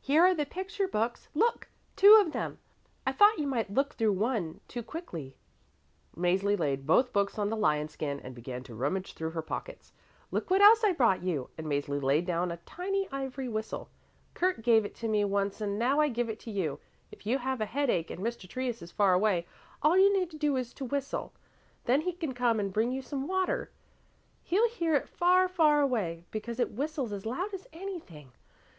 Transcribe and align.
Here 0.00 0.24
are 0.24 0.34
the 0.34 0.46
picture 0.46 0.88
books 0.88 1.28
look! 1.34 1.68
two 1.96 2.14
of 2.18 2.32
them. 2.32 2.58
I 3.06 3.12
thought 3.12 3.38
you 3.38 3.46
might 3.46 3.68
look 3.74 3.92
through 3.92 4.14
one 4.14 4.62
too 4.68 4.82
quickly." 4.82 5.36
Mäzli 6.16 6.58
laid 6.58 6.86
both 6.86 7.12
books 7.12 7.38
on 7.38 7.50
the 7.50 7.58
lion 7.58 7.90
skin 7.90 8.18
and 8.20 8.34
began 8.34 8.62
to 8.62 8.74
rummage 8.74 9.12
through 9.12 9.32
her 9.32 9.42
pockets. 9.42 9.92
"Look 10.30 10.48
what 10.48 10.62
else 10.62 10.82
I 10.82 10.92
brought 10.92 11.22
you," 11.22 11.50
and 11.58 11.66
Mäzli 11.66 12.02
laid 12.02 12.24
down 12.24 12.50
a 12.50 12.56
tiny 12.64 13.06
ivory 13.12 13.48
whistle. 13.50 13.90
"Kurt 14.32 14.62
gave 14.62 14.86
it 14.86 14.94
to 14.94 15.08
me 15.08 15.26
once 15.26 15.60
and 15.60 15.78
now 15.78 16.00
I 16.00 16.08
give 16.08 16.30
it 16.30 16.40
to 16.40 16.50
you. 16.50 16.80
If 17.12 17.26
you 17.26 17.36
have 17.36 17.60
a 17.60 17.66
headache 17.66 18.10
and 18.10 18.22
Mr. 18.22 18.48
Trius 18.48 18.80
is 18.80 18.90
far 18.90 19.12
away, 19.12 19.46
all 19.82 19.98
you 19.98 20.10
need 20.10 20.30
to 20.30 20.38
do 20.38 20.56
is 20.56 20.72
to 20.72 20.86
whistle. 20.86 21.34
Then 21.84 22.00
he 22.00 22.12
can 22.14 22.32
come 22.32 22.58
and 22.58 22.72
bring 22.72 22.92
you 22.92 23.02
some 23.02 23.28
water. 23.28 23.70
He'll 24.42 24.70
hear 24.70 24.94
it 24.94 25.06
far, 25.06 25.48
far 25.48 25.82
away, 25.82 26.24
because 26.30 26.58
it 26.58 26.70
whistles 26.72 27.12
as 27.12 27.26
loud 27.26 27.52
as 27.52 27.66
anything. 27.74 28.32